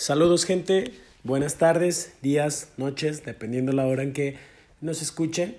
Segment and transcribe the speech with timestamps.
[0.00, 0.92] Saludos gente,
[1.24, 4.38] buenas tardes, días, noches, dependiendo la hora en que
[4.80, 5.58] nos escuchen.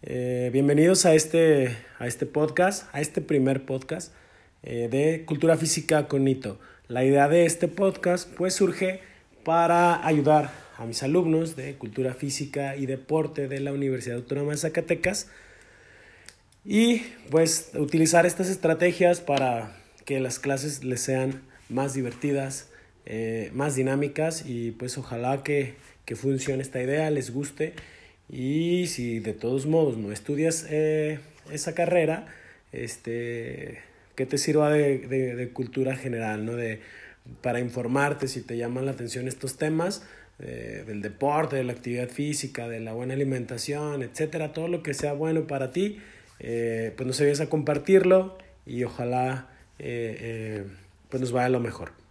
[0.00, 4.10] Eh, bienvenidos a este, a este podcast, a este primer podcast
[4.62, 6.58] eh, de Cultura Física con Nito.
[6.88, 9.00] La idea de este podcast pues surge
[9.44, 14.56] para ayudar a mis alumnos de Cultura Física y Deporte de la Universidad Autónoma de
[14.56, 15.28] Zacatecas
[16.64, 19.76] y pues utilizar estas estrategias para
[20.06, 22.68] que las clases les sean más divertidas,
[23.06, 25.74] eh, más dinámicas y pues ojalá que,
[26.06, 27.74] que, funcione esta idea, les guste
[28.30, 31.18] y si de todos modos no estudias eh,
[31.52, 32.26] esa carrera,
[32.72, 33.80] este,
[34.14, 36.54] que te sirva de, de, cultura general, ¿no?
[36.54, 36.80] de,
[37.42, 40.06] para informarte si te llaman la atención estos temas
[40.38, 44.94] eh, del deporte, de la actividad física, de la buena alimentación, etcétera, todo lo que
[44.94, 46.00] sea bueno para ti,
[46.38, 52.03] pues no se olvides a compartirlo y ojalá pues nos vaya lo mejor.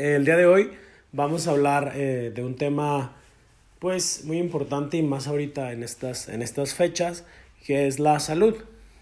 [0.00, 0.70] El día de hoy
[1.12, 3.12] vamos a hablar eh, de un tema
[3.80, 7.26] pues muy importante y más ahorita en estas, en estas fechas,
[7.66, 8.54] que es la salud.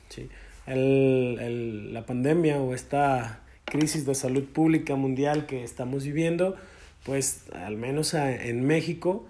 [0.08, 0.28] ¿sí?
[0.66, 6.56] El, el, la pandemia o esta crisis de salud pública mundial que estamos viviendo,
[7.04, 9.24] pues al menos en México,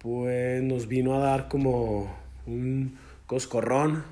[0.00, 2.12] pues nos vino a dar como
[2.44, 2.98] un
[3.28, 4.02] coscorrón,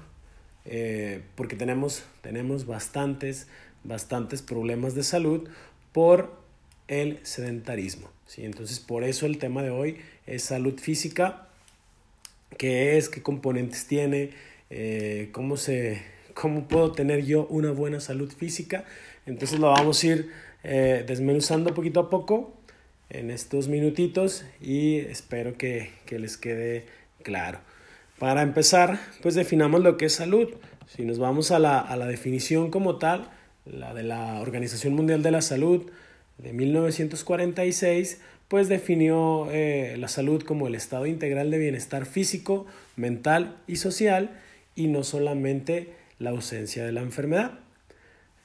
[0.67, 3.49] eh, porque tenemos, tenemos bastantes,
[3.83, 5.49] bastantes problemas de salud
[5.91, 6.42] por
[7.01, 8.11] el sedentarismo.
[8.27, 8.45] ¿sí?
[8.45, 11.49] Entonces, por eso el tema de hoy es salud física,
[12.59, 14.31] qué es, qué componentes tiene,
[14.71, 16.03] eh, cómo, se,
[16.35, 18.85] cómo puedo tener yo una buena salud física.
[19.27, 20.31] Entonces lo vamos a ir
[20.65, 22.55] eh, desmenuzando poquito a poco
[23.11, 26.87] en estos minutitos y espero que, que les quede
[27.23, 27.61] claro.
[28.19, 30.49] Para empezar, pues definamos lo que es salud.
[30.87, 33.29] Si nos vamos a la, a la definición como tal,
[33.65, 35.91] la de la Organización Mundial de la Salud,
[36.43, 43.57] de 1946, pues definió eh, la salud como el estado integral de bienestar físico, mental
[43.67, 44.39] y social
[44.75, 47.61] y no solamente la ausencia de la enfermedad.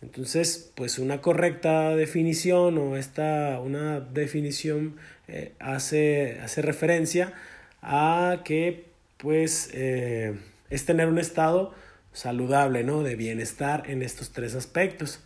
[0.01, 4.95] Entonces, pues una correcta definición o esta, una definición
[5.27, 7.33] eh, hace, hace referencia
[7.81, 8.85] a que
[9.17, 10.35] pues eh,
[10.69, 11.73] es tener un estado
[12.13, 13.03] saludable, ¿no?
[13.03, 15.21] De bienestar en estos tres aspectos.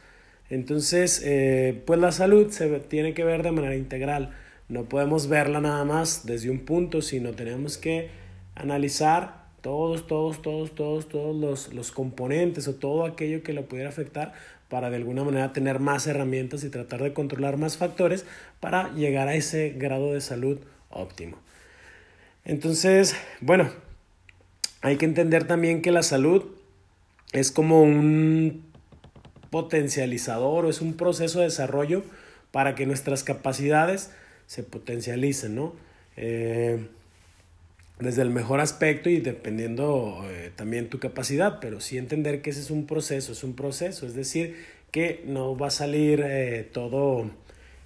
[0.52, 4.36] Entonces, eh, pues la salud se tiene que ver de manera integral.
[4.68, 8.10] No podemos verla nada más desde un punto, sino tenemos que
[8.54, 13.88] analizar todos, todos, todos, todos, todos los, los componentes o todo aquello que lo pudiera
[13.88, 14.34] afectar
[14.68, 18.26] para de alguna manera tener más herramientas y tratar de controlar más factores
[18.60, 21.38] para llegar a ese grado de salud óptimo.
[22.44, 23.70] Entonces, bueno,
[24.82, 26.44] hay que entender también que la salud
[27.32, 28.71] es como un
[29.52, 32.04] potencializador o es un proceso de desarrollo
[32.52, 34.12] para que nuestras capacidades
[34.48, 35.76] se potencialicen, ¿no?
[36.18, 36.88] Eh,
[38.00, 42.62] desde el mejor aspecto y dependiendo eh, también tu capacidad, pero sí entender que ese
[42.62, 44.56] es un proceso, es un proceso, es decir,
[44.90, 47.30] que no va a salir eh, todo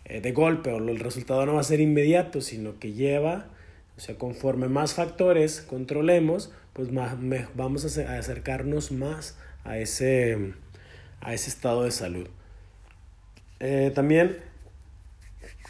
[0.05, 3.47] de golpe o el resultado no va a ser inmediato, sino que lleva,
[3.97, 7.15] o sea, conforme más factores controlemos, pues más,
[7.55, 10.53] vamos a acercarnos más a ese,
[11.25, 12.28] a ese estado de salud.
[13.59, 14.38] Eh, también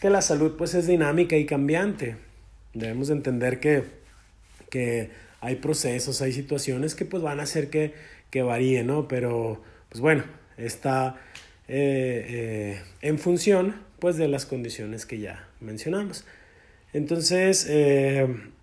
[0.02, 2.18] que la salud pues es dinámica y cambiante.
[2.74, 3.84] Debemos entender que,
[4.70, 7.94] que hay procesos, hay situaciones que pues van a hacer que,
[8.30, 9.08] que varíen, ¿no?
[9.08, 10.26] Pero pues bueno,
[10.58, 11.16] está
[11.70, 16.26] eh, eh, en función pues de las condiciones que ya mencionamos.
[16.92, 17.70] Entonces,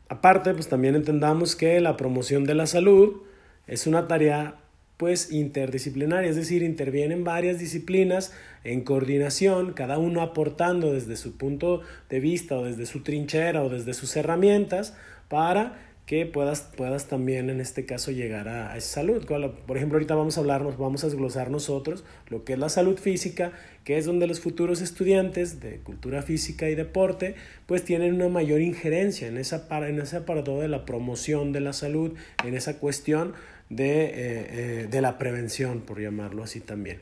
[0.08, 3.22] aparte pues también entendamos que la promoción de la salud
[3.66, 4.61] es una tarea
[5.02, 8.32] pues interdisciplinaria, es decir, intervienen varias disciplinas
[8.62, 13.68] en coordinación, cada uno aportando desde su punto de vista o desde su trinchera o
[13.68, 14.94] desde sus herramientas
[15.26, 15.76] para
[16.06, 19.26] que puedas, puedas también en este caso llegar a, esa salud.
[19.66, 22.96] Por ejemplo, ahorita vamos a hablar, vamos a desglosar nosotros lo que es la salud
[22.96, 23.50] física,
[23.82, 27.34] que es donde los futuros estudiantes de cultura física y deporte
[27.66, 31.72] pues tienen una mayor injerencia en, esa, en ese apartado de la promoción de la
[31.72, 32.12] salud,
[32.44, 33.32] en esa cuestión
[33.72, 37.00] de, eh, eh, de la prevención, por llamarlo así también.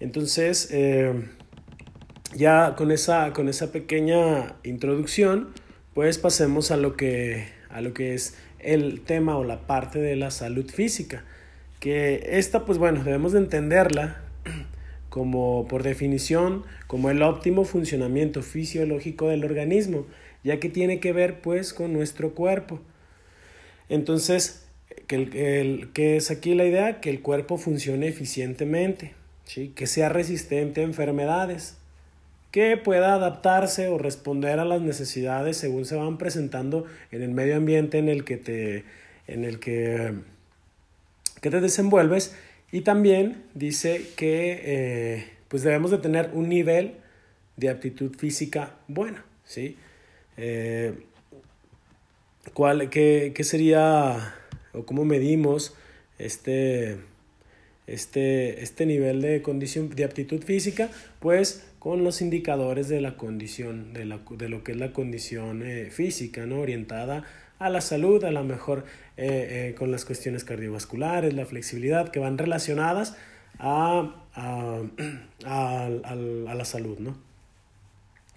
[0.00, 1.12] Entonces, eh,
[2.34, 5.50] ya con esa, con esa pequeña introducción,
[5.94, 10.16] pues pasemos a lo, que, a lo que es el tema o la parte de
[10.16, 11.24] la salud física.
[11.78, 14.22] Que esta, pues bueno, debemos de entenderla
[15.08, 20.06] como por definición, como el óptimo funcionamiento fisiológico del organismo,
[20.42, 22.80] ya que tiene que ver pues con nuestro cuerpo.
[23.88, 24.61] Entonces,
[25.06, 29.14] que, el, que es aquí la idea, que el cuerpo funcione eficientemente,
[29.44, 29.72] ¿sí?
[29.74, 31.76] que sea resistente a enfermedades,
[32.50, 37.56] que pueda adaptarse o responder a las necesidades según se van presentando en el medio
[37.56, 38.84] ambiente en el que te,
[39.26, 40.12] en el que,
[41.40, 42.36] que te desenvuelves.
[42.70, 46.94] Y también dice que eh, pues debemos de tener un nivel
[47.56, 49.24] de aptitud física buena.
[49.44, 49.76] ¿sí?
[50.36, 50.94] Eh,
[52.54, 54.34] ¿cuál, qué, ¿Qué sería
[54.72, 55.74] o cómo medimos
[56.18, 56.98] este
[57.86, 60.88] este, este nivel de condición de aptitud física,
[61.20, 65.62] pues con los indicadores de la condición, de, la, de lo que es la condición
[65.62, 66.60] eh, física, ¿no?
[66.60, 67.24] orientada
[67.58, 68.84] a la salud, a lo mejor
[69.16, 73.16] eh, eh, con las cuestiones cardiovasculares, la flexibilidad, que van relacionadas
[73.58, 74.82] a, a,
[75.44, 76.98] a, a la salud.
[76.98, 77.16] ¿no?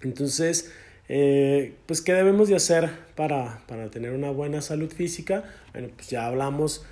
[0.02, 0.72] Entonces,
[1.06, 5.44] pues, ¿qué debemos de hacer para, para, tener una buena salud física?
[5.72, 6.84] Bueno, pues ya hablamos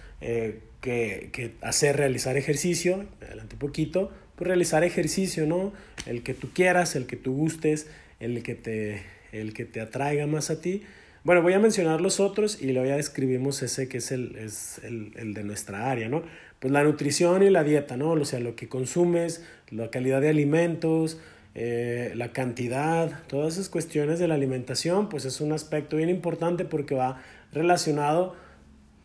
[0.84, 5.72] que, hacer, realizar ejercicio, adelante un poquito, pues realizar ejercicio, ¿no?
[6.06, 7.86] El que tú quieras, el que tú gustes,
[8.20, 9.02] el que te,
[9.32, 10.82] el que te atraiga más a ti.
[11.22, 14.78] Bueno, voy a mencionar los otros y luego ya describimos ese que es el, es
[14.84, 16.22] el, de nuestra área, ¿no?
[16.58, 18.10] Pues la nutrición y la dieta, ¿no?
[18.10, 21.18] O sea, lo que consumes, la calidad de alimentos,
[21.54, 26.64] eh, la cantidad, todas esas cuestiones de la alimentación, pues es un aspecto bien importante
[26.64, 27.22] porque va
[27.52, 28.34] relacionado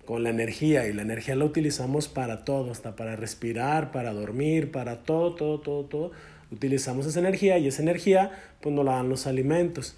[0.05, 4.71] con la energía y la energía la utilizamos para todo, hasta para respirar, para dormir,
[4.71, 6.11] para todo, todo, todo, todo.
[6.51, 8.31] Utilizamos esa energía y esa energía
[8.61, 9.95] pues nos la dan los alimentos.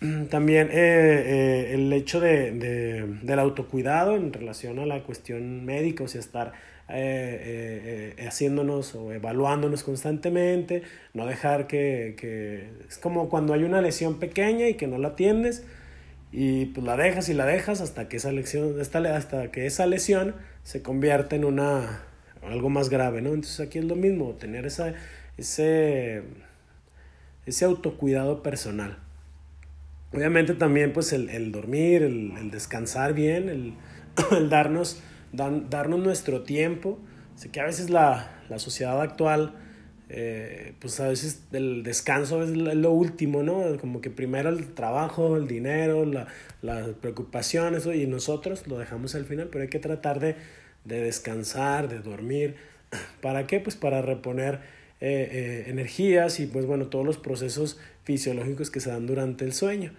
[0.30, 6.04] También eh, eh, el hecho de, de, del autocuidado en relación a la cuestión médica,
[6.04, 6.52] o sea, estar
[6.88, 10.82] eh, haciéndonos o evaluándonos constantemente,
[11.14, 15.08] no dejar que, que, es como cuando hay una lesión pequeña y que no la
[15.08, 15.64] atiendes,
[16.32, 20.34] y pues la dejas y la dejas hasta que esa lesión, hasta que esa lesión
[20.62, 22.02] se convierte en una
[22.42, 23.30] algo más grave, ¿no?
[23.30, 24.94] Entonces aquí es lo mismo, tener esa,
[25.36, 26.22] ese,
[27.46, 28.98] ese autocuidado personal.
[30.12, 33.74] Obviamente también pues el, el dormir, el, el, descansar bien, el,
[34.36, 35.02] el darnos,
[35.32, 36.98] darnos nuestro tiempo.
[37.36, 39.54] Sé que a veces la, la sociedad actual
[40.14, 43.78] eh, pues a veces el descanso es lo último, ¿no?
[43.80, 46.26] Como que primero el trabajo, el dinero, la,
[46.60, 50.36] las preocupaciones, y nosotros lo dejamos al final, pero hay que tratar de,
[50.84, 52.56] de descansar, de dormir.
[53.22, 53.58] ¿Para qué?
[53.58, 54.60] Pues para reponer
[55.00, 59.54] eh, eh, energías y pues bueno, todos los procesos fisiológicos que se dan durante el
[59.54, 59.92] sueño.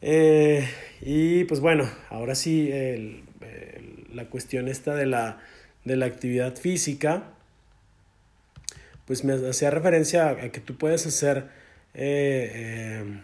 [0.00, 3.24] y pues bueno, ahora sí, el,
[4.12, 5.40] la cuestión esta de la,
[5.84, 7.24] de la actividad física
[9.08, 11.46] pues me hacía referencia a que tú puedes hacer
[11.94, 13.20] eh, eh,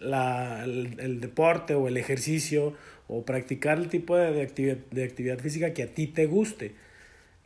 [0.00, 2.76] la, el, deporte o el ejercicio
[3.08, 6.74] o practicar el tipo de, actividad, de actividad física que a ti te guste,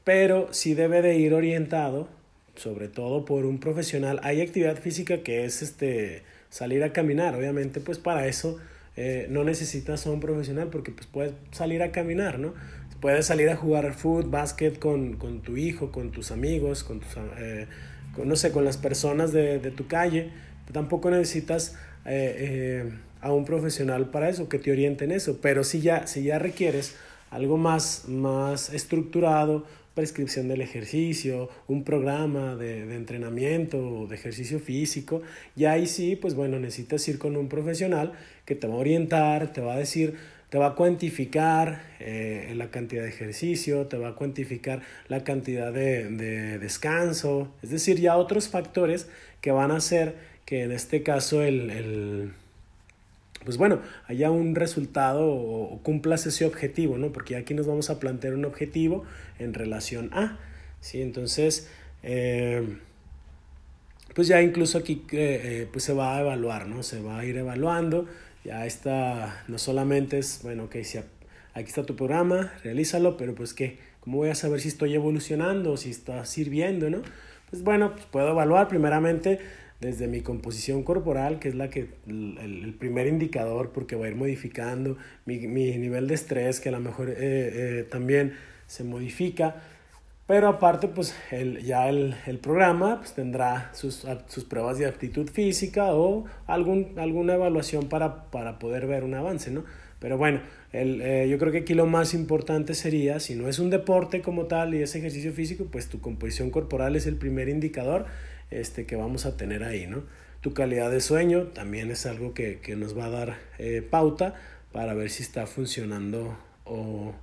[0.02, 2.08] pero sí debe de ir orientado,
[2.56, 4.18] sobre todo por un profesional.
[4.24, 8.58] Hay actividad física que es este, salir a caminar, obviamente pues para eso
[8.96, 12.54] eh, no necesitas a un profesional porque pues puedes salir a caminar, ¿no?
[13.00, 17.16] Puedes salir a jugar fútbol, básquet con, con, tu hijo, con tus amigos, con tus,
[17.38, 17.66] eh,
[18.14, 20.30] con, no sé, con las personas de, de tu calle.
[20.72, 21.76] Tampoco necesitas
[22.06, 25.40] eh, eh, a un profesional para eso, que te oriente en eso.
[25.42, 26.94] Pero si ya, si ya requieres
[27.30, 29.64] algo más, más estructurado,
[29.94, 35.22] prescripción del ejercicio, un programa de, de entrenamiento, de ejercicio físico,
[35.56, 38.12] y ahí sí, pues bueno, necesitas ir con un profesional
[38.44, 40.16] que te va a orientar, te va a decir,
[40.50, 45.72] te va a cuantificar eh, la cantidad de ejercicio, te va a cuantificar la cantidad
[45.72, 49.08] de, de, descanso, es decir, ya otros factores
[49.40, 52.32] que van a hacer que en este caso el
[53.46, 57.12] pues bueno, haya un resultado o, cumplas ese objetivo, ¿no?
[57.12, 59.04] Porque aquí nos vamos a plantear un objetivo
[59.38, 60.38] en relación a,
[60.80, 61.00] ¿sí?
[61.00, 61.70] Entonces,
[62.02, 62.76] eh,
[64.14, 66.82] pues ya incluso aquí eh, pues se va a evaluar, ¿no?
[66.82, 68.06] Se va a ir evaluando
[68.46, 73.52] ya está, no solamente es, bueno, que si aquí está tu programa, realízalo, pero pues
[73.52, 77.02] qué, ¿cómo voy a saber si estoy evolucionando, si está sirviendo, no?
[77.50, 79.40] Pues bueno, pues puedo evaluar primeramente
[79.80, 84.16] desde mi composición corporal, que es la que, el, primer indicador, porque voy a ir
[84.16, 88.34] modificando mi, mi nivel de estrés, que a lo mejor eh, eh, también
[88.66, 89.62] se modifica
[90.26, 95.28] pero aparte, pues el, ya el, el programa pues, tendrá sus, sus, pruebas de aptitud
[95.30, 99.64] física o algún, alguna evaluación para, para poder ver un avance, ¿no?
[100.00, 100.40] Pero bueno,
[100.72, 104.20] el, eh, yo creo que aquí lo más importante sería, si no es un deporte
[104.20, 108.06] como tal y es ejercicio físico, pues tu composición corporal es el primer indicador
[108.50, 110.04] este, que vamos a tener ahí, ¿no?
[110.40, 114.34] Tu calidad de sueño también es algo que, que nos va a dar eh, pauta
[114.72, 117.14] para ver si está funcionando o,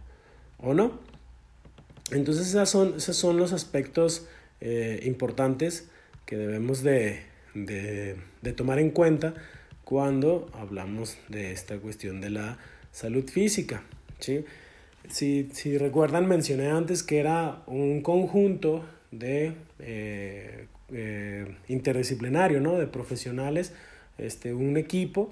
[0.58, 1.00] o no.
[2.12, 4.27] Entonces son, esos son los aspectos
[4.62, 5.89] eh, importantes
[6.25, 7.22] que debemos de,
[7.53, 9.34] de, de tomar en cuenta
[9.84, 12.58] cuando hablamos de esta cuestión de la
[12.92, 13.84] salud física.
[14.20, 14.46] ¿sí?
[15.10, 22.78] Si, si recuerdan, mencioné antes que era un conjunto de eh, eh, interdisciplinario, ¿no?
[22.78, 23.74] De profesionales,
[24.18, 25.32] este, un equipo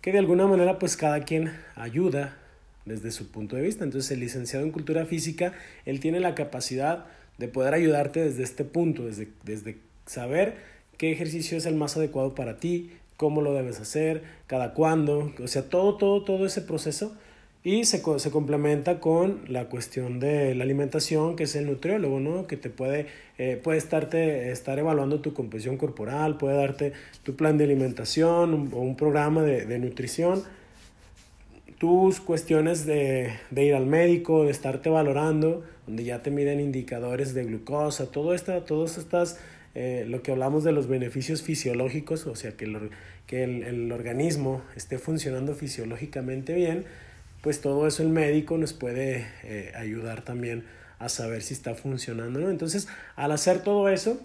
[0.00, 2.36] que de alguna manera pues cada quien ayuda
[2.84, 3.84] desde su punto de vista.
[3.84, 5.52] Entonces el licenciado en cultura física,
[5.86, 7.06] él tiene la capacidad
[7.38, 10.56] de poder ayudarte desde este punto, desde, desde saber
[10.98, 15.48] qué ejercicio es el más adecuado para ti, cómo lo debes hacer, cada cuándo, o
[15.48, 17.16] sea, todo, todo, todo ese proceso
[17.66, 22.46] y se, se, complementa con la cuestión de la alimentación, que es el nutriólogo, ¿no?
[22.46, 23.06] Que te puede,
[23.38, 26.92] eh, puede estarte, estar evaluando tu composición corporal, puede darte
[27.22, 30.42] tu plan de alimentación o un programa de, de, nutrición.
[31.78, 37.32] Tus cuestiones de, de, ir al médico, de estarte valorando, donde ya te miden indicadores
[37.32, 39.40] de glucosa, todo esta, todas estas,
[39.74, 42.90] eh, lo que hablamos de los beneficios fisiológicos, o sea, que, el,
[43.26, 46.84] que el, el organismo esté funcionando fisiológicamente bien
[47.44, 50.64] pues todo eso el médico nos puede eh, ayudar también
[50.98, 52.48] a saber si está funcionando, ¿no?
[52.48, 54.18] Entonces, al hacer todo eso,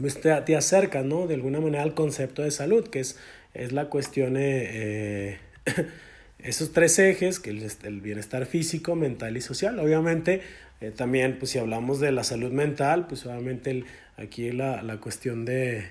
[0.00, 1.26] pues te, te acercas, ¿no?
[1.26, 3.18] De alguna manera al concepto de salud, que es,
[3.52, 5.38] es la cuestión, eh,
[6.38, 9.78] esos tres ejes, que es el bienestar físico, mental y social.
[9.78, 10.40] Obviamente,
[10.80, 13.84] eh, también, pues si hablamos de la salud mental, pues obviamente el,
[14.16, 15.88] aquí la, la cuestión de,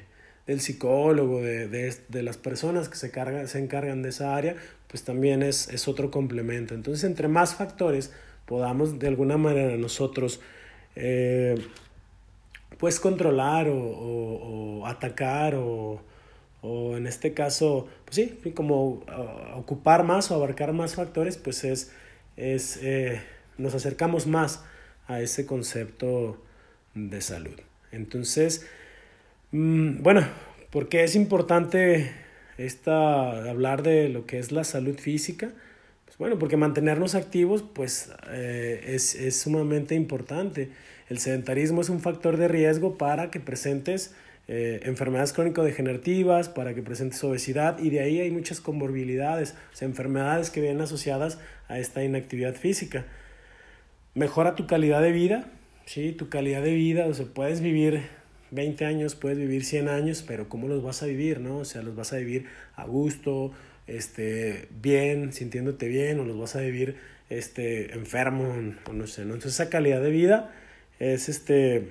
[0.47, 4.55] del psicólogo, de, de, de, las personas que se, se encargan de esa área,
[4.93, 6.75] pues también es, es otro complemento.
[6.75, 8.13] Entonces, entre más factores
[8.45, 10.39] podamos de alguna manera nosotros
[10.95, 11.55] eh,
[12.77, 15.99] pues controlar o, o, atacar o,
[16.61, 21.63] o, en este caso, pues sí, como uh, ocupar más o abarcar más factores, pues
[21.63, 21.91] es,
[22.37, 23.19] es eh,
[23.57, 24.63] nos acercamos más
[25.07, 26.37] a ese concepto
[26.93, 27.59] de salud.
[27.91, 28.67] Entonces,
[29.53, 30.27] Mm, bueno,
[30.71, 32.11] porque es importante
[32.57, 35.51] esta, hablar de lo que es la salud física.
[36.05, 40.69] Pues bueno, porque mantenernos activos pues eh, es, es, sumamente importante.
[41.09, 44.13] El sedentarismo es un factor de riesgo para que presentes
[44.47, 50.59] eh, enfermedades crónico-degenerativas, para que presentes obesidad y de ahí hay muchas comorbilidades, enfermedades que
[50.59, 53.05] vienen asociadas a esta inactividad física.
[54.15, 55.49] Mejora tu calidad de vida,
[55.85, 56.11] ¿sí?
[56.11, 58.03] Tu calidad de vida, o sea, puedes vivir
[58.53, 61.59] 20 años, puedes vivir 100 años, pero ¿cómo los vas a vivir, no?
[61.59, 62.45] O sea, los vas a vivir
[62.75, 63.51] a gusto,
[63.87, 66.95] este, bien, sintiéndote bien, o los vas a vivir
[67.29, 68.53] este, enfermo,
[68.87, 69.33] o no sé, ¿no?
[69.33, 70.53] Entonces esa calidad de vida
[70.99, 71.89] es este,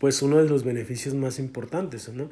[0.00, 2.30] pues uno de los beneficios más importantes, ¿no?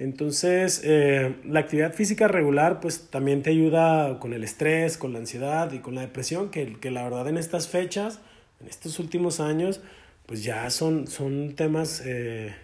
[0.00, 5.20] Entonces, eh, la actividad física regular, pues también te ayuda con el estrés, con la
[5.20, 8.18] ansiedad y con la depresión, que, que la verdad en estas fechas,
[8.60, 9.80] en estos últimos años,
[10.26, 12.54] pues ya son, son temas, eh,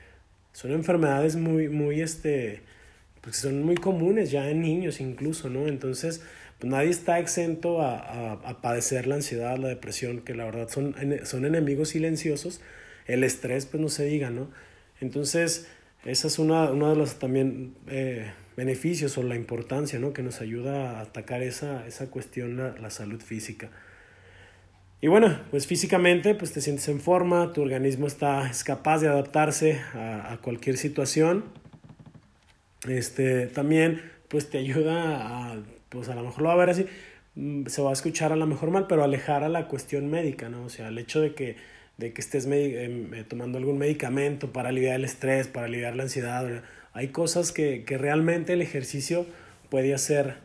[0.52, 2.62] son enfermedades muy, muy, este,
[3.20, 5.68] pues son muy comunes ya en niños incluso, ¿no?
[5.68, 6.22] Entonces,
[6.58, 10.94] pues nadie está exento a, a, padecer la ansiedad, la depresión, que la verdad son,
[11.24, 12.60] son enemigos silenciosos.
[13.06, 14.50] El estrés, pues no se diga, ¿no?
[15.00, 15.68] Entonces,
[16.04, 20.12] esa es una, uno de los también eh, beneficios o la importancia, ¿no?
[20.12, 23.70] Que nos ayuda a atacar esa, esa cuestión, la, la salud física.
[25.02, 29.08] Y bueno, pues físicamente pues te sientes en forma, tu organismo está, es capaz de
[29.08, 31.44] adaptarse a, a cualquier situación.
[32.88, 36.86] Este, también pues te ayuda a, pues a lo mejor lo va a ver así,
[37.34, 40.48] mm, se va a escuchar a lo mejor mal, pero alejar a la cuestión médica,
[40.48, 40.64] ¿no?
[40.64, 41.56] O sea, el hecho de que,
[41.98, 46.62] de que estés eh, tomando algún medicamento para aliviar el estrés, para aliviar la ansiedad,
[46.92, 49.26] hay cosas que, que realmente el ejercicio
[49.68, 50.36] puede hacer,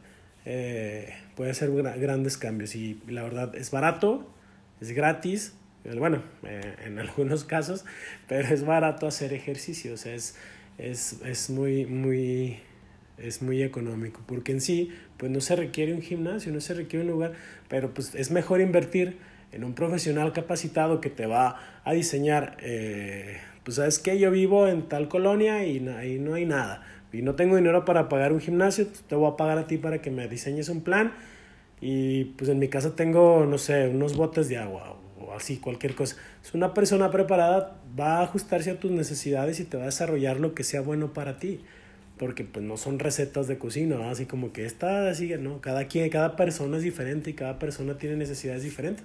[0.45, 4.27] eh, puede hacer grandes cambios y la verdad es barato,
[4.85, 5.53] es gratis,
[5.97, 7.85] bueno, eh, en algunos casos,
[8.27, 10.35] pero es barato hacer ejercicio, o sea, es,
[10.77, 12.59] es, es, muy, muy,
[13.17, 17.05] es muy económico, porque en sí, pues no se requiere un gimnasio, no se requiere
[17.05, 17.33] un lugar,
[17.67, 19.17] pero pues es mejor invertir
[19.51, 24.67] en un profesional capacitado que te va a diseñar, eh, pues sabes que yo vivo
[24.67, 28.33] en tal colonia y no, ahí no hay nada, y no tengo dinero para pagar
[28.33, 31.13] un gimnasio, te voy a pagar a ti para que me diseñes un plan
[31.81, 35.95] y pues en mi casa tengo, no sé, unos botes de agua o así, cualquier
[35.95, 36.15] cosa.
[36.43, 40.39] Es una persona preparada, va a ajustarse a tus necesidades y te va a desarrollar
[40.39, 41.61] lo que sea bueno para ti.
[42.17, 45.59] Porque pues no son recetas de cocina, así como que esta sigue, ¿no?
[45.59, 49.03] Cada, quien, cada persona es diferente y cada persona tiene necesidades diferentes.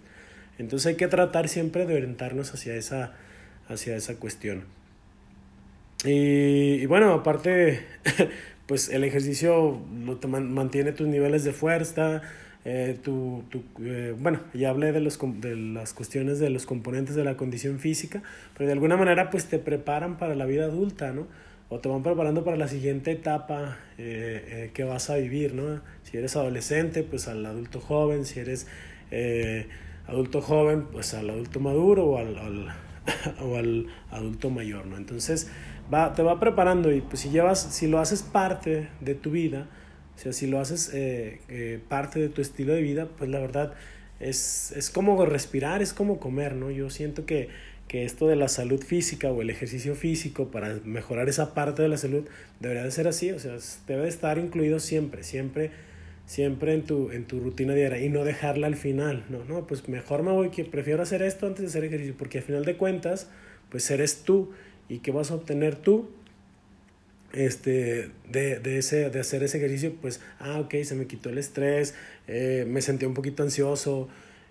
[0.58, 3.14] Entonces hay que tratar siempre de orientarnos hacia esa,
[3.68, 4.64] hacia esa cuestión.
[6.04, 7.80] Y, y bueno, aparte,
[8.66, 9.80] pues el ejercicio
[10.30, 12.22] mantiene tus niveles de fuerza,
[12.64, 13.42] eh, tu,
[13.82, 17.78] eh, bueno, ya hablé de, los, de las cuestiones de los componentes de la condición
[17.78, 18.22] física,
[18.54, 21.26] pero de alguna manera pues te preparan para la vida adulta, ¿no?
[21.72, 25.80] o te van preparando para la siguiente etapa eh, eh, que vas a vivir, ¿no?
[26.02, 28.66] Si eres adolescente, pues al adulto joven, si eres
[30.08, 32.68] adulto joven, pues al adulto maduro o al, al
[33.40, 34.96] o al adulto mayor, ¿no?
[34.96, 35.48] Entonces
[35.92, 39.68] va, te va preparando y pues si llevas, si lo haces parte de tu vida,
[40.20, 40.92] o sea, si lo haces
[41.88, 43.72] parte de tu estilo de vida, pues la verdad
[44.20, 46.70] es, es como respirar, es como comer, ¿no?
[46.70, 47.48] Yo siento que
[47.90, 51.88] que esto de la salud física o el ejercicio físico para mejorar esa parte de
[51.88, 52.22] la salud
[52.60, 53.56] debería de ser así, o sea,
[53.88, 55.72] debe de estar incluido siempre, siempre,
[56.24, 59.88] siempre en tu, en tu rutina diaria y no dejarla al final, no, no, pues
[59.88, 62.76] mejor me voy, que prefiero hacer esto antes de hacer ejercicio, porque al final de
[62.76, 63.28] cuentas,
[63.70, 64.52] pues eres tú
[64.88, 66.08] y qué vas a obtener tú
[67.32, 71.38] este, de, de, ese, de hacer ese ejercicio, pues, ah, ok, se me quitó el
[71.38, 71.94] estrés,
[72.28, 74.08] eh, me sentí un poquito ansioso,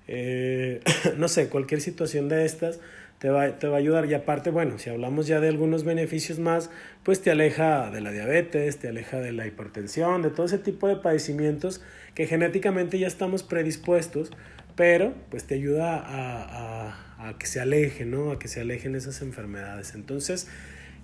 [0.08, 0.82] eh,
[1.18, 2.80] no sé, cualquier situación de estas,
[3.20, 4.06] te va, te va a ayudar.
[4.10, 6.70] Y aparte, bueno, si hablamos ya de algunos beneficios más,
[7.04, 10.88] pues te aleja de la diabetes, te aleja de la hipertensión, de todo ese tipo
[10.88, 11.82] de padecimientos
[12.16, 14.32] que genéticamente ya estamos predispuestos,
[14.76, 18.32] pero pues te ayuda a, a, a que se alejen, ¿no?
[18.32, 19.94] A que se alejen esas enfermedades.
[19.94, 20.48] Entonces,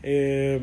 [0.03, 0.61] eh,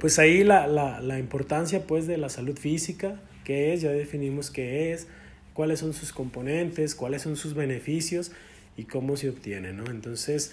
[0.00, 4.50] pues ahí la, la, la importancia pues de la salud física, qué es, ya definimos
[4.50, 5.06] qué es,
[5.52, 8.32] cuáles son sus componentes, cuáles son sus beneficios
[8.76, 9.86] y cómo se obtiene, ¿no?
[9.86, 10.52] Entonces,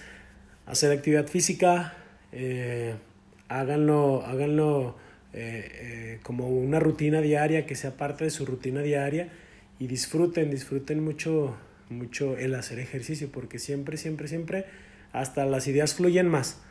[0.65, 1.93] hacer actividad física,
[2.31, 2.95] eh,
[3.49, 4.95] háganlo, háganlo
[5.33, 9.29] eh, eh, como una rutina diaria, que sea parte de su rutina diaria
[9.79, 11.57] y disfruten, disfruten mucho,
[11.89, 14.65] mucho el hacer ejercicio, porque siempre, siempre, siempre,
[15.13, 16.61] hasta las ideas fluyen más,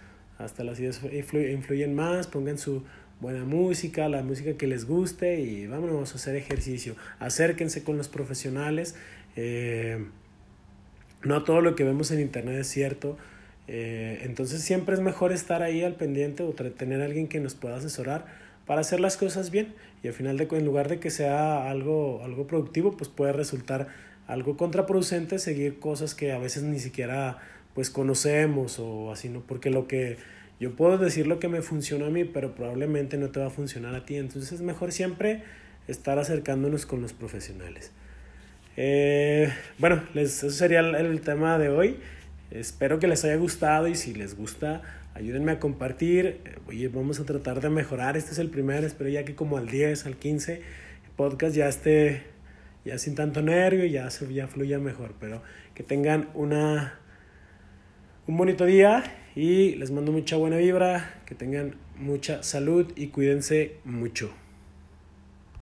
[0.45, 2.83] hasta las ideas influyen más, pongan su
[3.21, 6.97] buena música, la música que les guste y vámonos a hacer ejercicio.
[7.19, 8.97] Acérquense con los profesionales.
[9.37, 10.07] Eh,
[11.23, 13.19] no todo lo que vemos en internet es cierto.
[13.69, 17.55] Eh, entonces siempre es mejor estar ahí al pendiente o tener a alguien que nos
[17.55, 18.27] pueda asesorar
[18.67, 19.75] para hacer las cosas bien.
[20.03, 23.89] Y al final, de, en lugar de que sea algo, algo productivo, pues puede resultar
[24.27, 27.39] algo contraproducente seguir cosas que a veces ni siquiera
[27.75, 29.41] pues conocemos o así, ¿no?
[29.41, 30.17] Porque lo que
[30.59, 33.51] yo puedo decir lo que me funciona a mí, pero probablemente no te va a
[33.51, 34.17] funcionar a ti.
[34.17, 35.43] Entonces es mejor siempre
[35.89, 37.93] estar acercándonos con los profesionales.
[38.77, 41.99] Eh, bueno, les, eso sería el, tema de hoy.
[42.51, 44.83] Espero que les haya gustado y si les gusta,
[45.15, 46.41] ayúdenme a compartir.
[46.67, 48.17] Oye, vamos a tratar de mejorar.
[48.17, 50.63] Este es el primero, espero ya que como al 10, al 15
[51.21, 52.23] podcast ya esté
[52.83, 55.15] ya sin tanto nervio, ya, ya fluya mejor.
[55.21, 55.43] Pero
[55.75, 57.00] que tengan una,
[58.31, 59.03] un bonito día
[59.35, 64.31] y les mando mucha buena vibra, que tengan mucha salud y cuídense mucho.